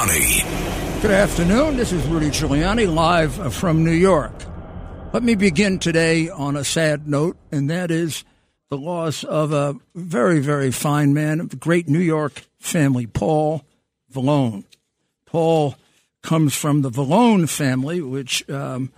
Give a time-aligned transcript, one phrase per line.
[0.00, 1.02] Giuliani.
[1.02, 1.76] Good afternoon.
[1.76, 4.32] This is Rudy Giuliani live from New York.
[5.12, 8.24] Let me begin today on a sad note, and that is
[8.70, 13.62] the loss of a very, very fine man of the great New York family, Paul
[14.10, 14.64] Vallone.
[15.26, 15.74] Paul
[16.22, 18.92] comes from the Vallone family, which um,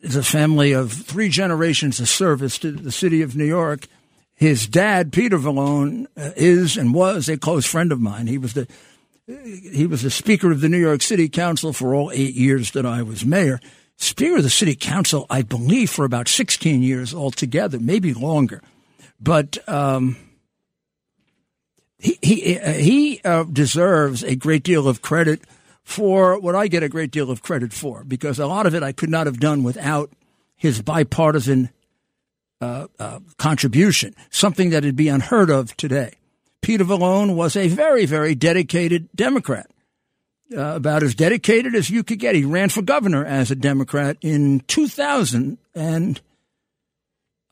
[0.00, 3.86] is a family of three generations of service to the city of New York.
[4.34, 8.26] His dad, Peter Vallone, uh, is and was a close friend of mine.
[8.26, 8.66] He was the
[9.26, 12.84] he was the Speaker of the New York City Council for all eight years that
[12.84, 13.60] I was mayor.
[13.96, 18.60] Speaker of the City Council, I believe, for about 16 years altogether, maybe longer.
[19.20, 20.16] But um,
[21.98, 25.42] he he, he uh, deserves a great deal of credit
[25.82, 28.82] for what I get a great deal of credit for, because a lot of it
[28.82, 30.10] I could not have done without
[30.56, 31.70] his bipartisan
[32.60, 36.14] uh, uh, contribution, something that would be unheard of today.
[36.64, 39.70] Peter Vallone was a very, very dedicated Democrat,
[40.56, 42.34] uh, about as dedicated as you could get.
[42.34, 46.22] He ran for governor as a Democrat in 2000, and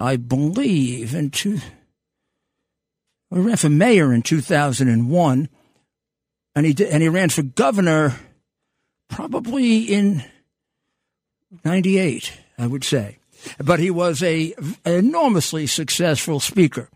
[0.01, 1.59] I believe in two.
[3.29, 5.49] He ran for mayor in 2001,
[6.55, 8.17] and he did, and he ran for governor
[9.11, 10.25] probably in
[11.67, 13.19] 98, I would say.
[13.63, 14.55] But he was a
[14.87, 16.89] enormously successful speaker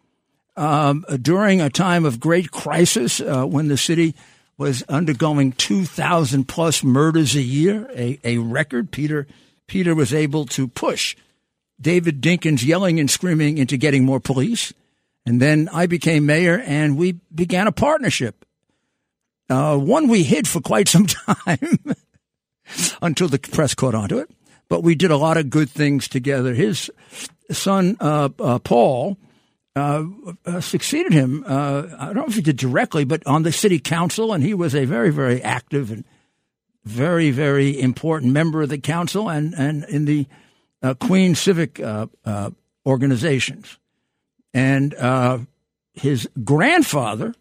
[0.56, 4.14] um, during a time of great crisis uh, when the city
[4.58, 8.90] was undergoing 2,000 plus murders a year, a, a record.
[8.90, 9.26] Peter
[9.66, 11.16] Peter was able to push
[11.80, 14.72] David Dinkins yelling and screaming into getting more police.
[15.26, 18.44] And then I became mayor and we began a partnership.
[19.48, 21.78] Uh, one we hid for quite some time
[23.02, 24.30] until the press caught onto it.
[24.68, 26.54] But we did a lot of good things together.
[26.54, 26.90] His
[27.50, 29.16] son, uh, uh, Paul,
[29.76, 30.06] uh,
[30.46, 31.44] uh, succeeded him.
[31.46, 34.54] Uh, I don't know if he did directly, but on the city council, and he
[34.54, 36.02] was a very, very active and
[36.86, 40.26] very, very important member of the council and and in the
[40.82, 42.06] uh, Queen civic uh,
[42.86, 43.78] organizations.
[44.54, 44.94] And
[45.92, 47.34] his grandfather,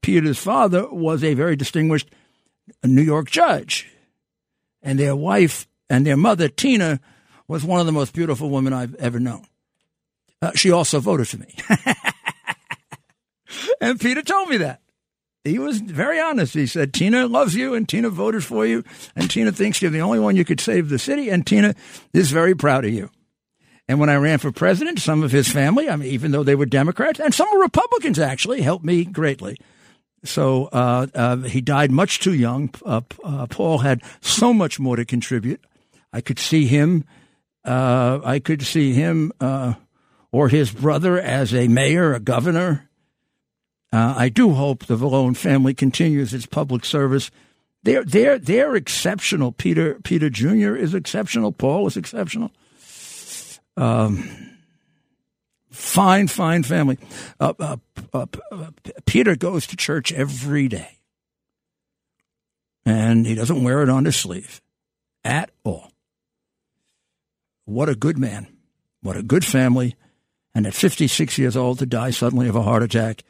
[0.00, 2.08] Peter's father, was a very distinguished
[2.82, 3.90] New York judge,
[4.82, 6.98] and their wife and their mother, Tina,
[7.46, 9.44] was one of the most beautiful women I've ever known.
[10.44, 11.54] Uh, she also voted for me.
[13.80, 14.82] and Peter told me that.
[15.42, 16.52] He was very honest.
[16.52, 18.84] He said, Tina loves you and Tina voted for you
[19.16, 21.74] and Tina thinks you're the only one you could save the city and Tina
[22.12, 23.10] is very proud of you.
[23.88, 26.54] And when I ran for president, some of his family, I mean, even though they
[26.54, 29.56] were Democrats and some were Republicans actually, helped me greatly.
[30.24, 32.70] So uh, uh, he died much too young.
[32.84, 35.64] Uh, uh Paul had so much more to contribute.
[36.12, 37.04] I could see him.
[37.64, 39.74] Uh, I could see him uh,
[40.34, 42.90] or his brother as a mayor, a governor.
[43.92, 47.30] Uh, I do hope the Vallone family continues its public service.
[47.84, 49.52] They're they're they're exceptional.
[49.52, 50.74] Peter Peter Jr.
[50.74, 51.52] is exceptional.
[51.52, 52.50] Paul is exceptional.
[53.76, 54.58] Um,
[55.70, 56.98] fine, fine family.
[57.38, 57.76] Uh, uh,
[58.12, 58.26] uh,
[59.06, 60.98] Peter goes to church every day,
[62.84, 64.60] and he doesn't wear it on his sleeve
[65.22, 65.92] at all.
[67.66, 68.48] What a good man!
[69.00, 69.94] What a good family!
[70.54, 73.24] And at 56 years old to die suddenly of a heart attack.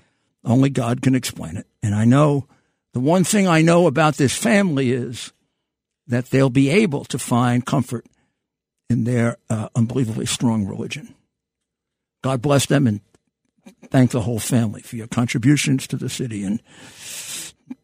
[0.45, 1.67] Only God can explain it.
[1.83, 2.47] And I know
[2.93, 5.33] the one thing I know about this family is
[6.07, 8.07] that they'll be able to find comfort
[8.91, 11.15] in their uh, unbelievably strong religion.
[12.23, 13.01] God bless them and
[13.91, 16.45] thank the whole family for your contributions to the city.
[16.45, 16.63] And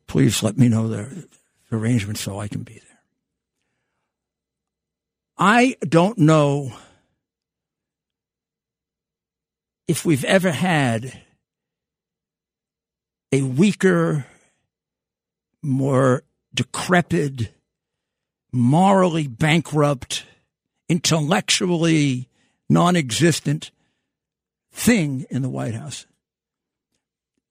[0.06, 1.28] please let me know the
[1.72, 2.82] arrangements so I can be there.
[5.38, 6.74] I don't know
[9.90, 11.20] if we've ever had
[13.32, 14.24] a weaker,
[15.64, 16.22] more
[16.54, 17.52] decrepit,
[18.52, 20.26] morally bankrupt,
[20.88, 22.28] intellectually
[22.68, 23.72] non existent
[24.70, 26.06] thing in the White House.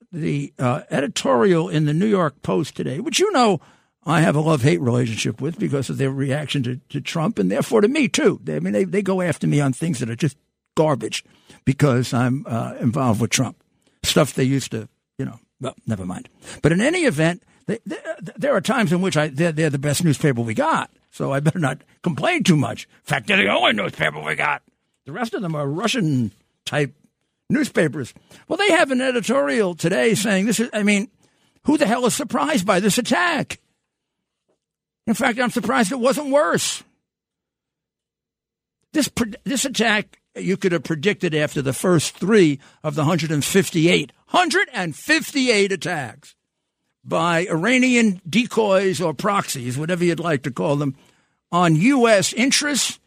[0.09, 3.59] The uh, editorial in the New York Post today, which you know
[4.05, 7.51] I have a love hate relationship with because of their reaction to, to Trump and
[7.51, 8.39] therefore to me too.
[8.41, 10.37] They, I mean, they, they go after me on things that are just
[10.75, 11.23] garbage
[11.65, 13.61] because I'm uh, involved with Trump.
[14.03, 14.87] Stuff they used to,
[15.17, 16.29] you know, well, never mind.
[16.61, 17.97] But in any event, they, they,
[18.37, 20.89] there are times in which I, they're, they're, the best newspaper we got.
[21.11, 22.83] So I better not complain too much.
[22.85, 24.63] In fact, they're the only newspaper we got.
[25.05, 26.31] The rest of them are Russian
[26.65, 26.93] type
[27.49, 28.13] newspapers.
[28.47, 31.09] Well, they have an editorial today saying this is, I mean,
[31.63, 33.59] who the hell is surprised by this attack?
[35.07, 36.83] In fact, I'm surprised it wasn't worse.
[38.93, 39.09] This,
[39.43, 46.35] this attack you could have predicted after the first three of the 158, 158 attacks
[47.03, 50.95] by Iranian decoys or proxies, whatever you'd like to call them,
[51.51, 52.33] on U.S.
[52.33, 52.99] interests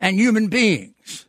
[0.00, 1.26] and human beings.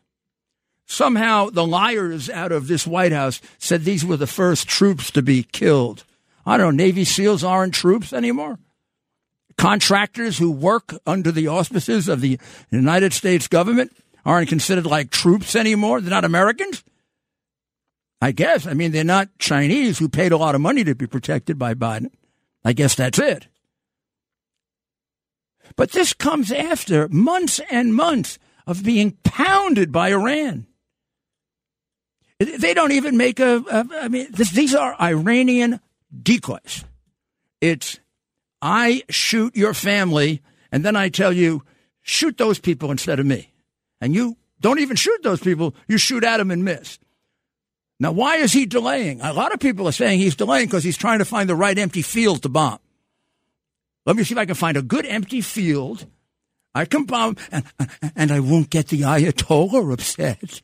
[0.86, 5.22] Somehow the liars out of this White House said these were the first troops to
[5.22, 6.04] be killed.
[6.46, 8.60] I don't know, Navy SEALs aren't troops anymore.
[9.58, 12.38] Contractors who work under the auspices of the
[12.70, 13.96] United States government
[14.26, 16.02] aren't considered like troops anymore.
[16.02, 16.84] They're not Americans.
[18.22, 18.66] I guess.
[18.66, 21.74] I mean, they're not Chinese who paid a lot of money to be protected by
[21.74, 22.10] Biden.
[22.64, 23.48] I guess that's it.
[25.76, 30.66] But this comes after months and months of being pounded by Iran.
[32.40, 33.64] They don't even make a.
[33.70, 35.80] a I mean, this, these are Iranian
[36.24, 36.84] decoys.
[37.62, 38.00] It's
[38.62, 41.64] I shoot your family, and then I tell you,
[42.02, 43.54] shoot those people instead of me.
[44.02, 47.00] And you don't even shoot those people, you shoot at them and miss.
[48.00, 49.22] Now, why is he delaying?
[49.22, 51.78] A lot of people are saying he's delaying because he's trying to find the right
[51.78, 52.80] empty field to bomb.
[54.06, 56.06] Let me see if I can find a good empty field.
[56.74, 57.64] I can bomb, and,
[58.16, 60.62] and I won't get the Ayatollah upset.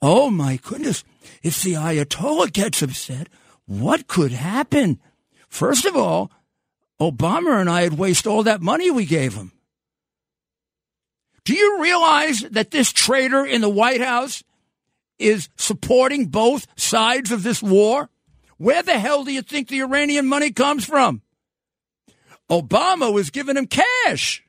[0.00, 1.04] Oh my goodness.
[1.42, 3.28] If the Ayatollah gets upset,
[3.66, 5.00] what could happen?
[5.48, 6.30] First of all,
[7.00, 9.52] Obama and I would waste all that money we gave him.
[11.48, 14.44] Do you realize that this traitor in the White House
[15.18, 18.10] is supporting both sides of this war?
[18.58, 21.22] Where the hell do you think the Iranian money comes from?
[22.50, 24.44] Obama was giving him cash.